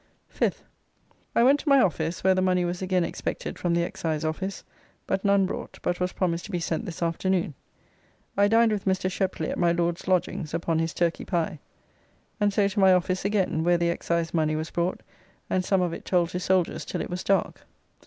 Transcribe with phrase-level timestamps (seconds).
[0.35, 0.61] 5th.
[1.35, 4.63] I went to my office, where the money was again expected from the Excise office,
[5.05, 7.53] but none brought, but was promised to be sent this afternoon.
[8.35, 9.11] I dined with Mr.
[9.11, 11.59] Sheply, at my Lord's lodgings, upon his turkey pie.
[12.39, 15.01] And so to my office again; where the Excise money was brought,
[15.51, 17.67] and some of it told to soldiers till it was dark.